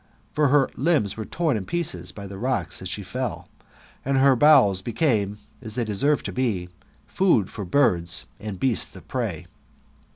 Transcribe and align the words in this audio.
For 0.33 0.47
her 0.47 0.67
limbs 0.75 1.15
were 1.15 1.25
torn 1.25 1.55
in 1.55 1.65
pieces 1.65 2.11
by 2.11 2.25
the 2.25 2.39
rocks 2.39 2.81
as 2.81 2.89
she 2.89 3.03
fell, 3.03 3.47
and 4.03 4.17
her 4.17 4.35
bowels 4.35 4.81
became, 4.81 5.37
as 5.61 5.75
they 5.75 5.83
deserved 5.85 6.25
to 6.25 6.31
be, 6.31 6.69
food 7.05 7.51
for 7.51 7.65
birds 7.65 8.25
and 8.39 8.59
beasts 8.59 8.95
of 8.95 9.07
prey. 9.07 9.45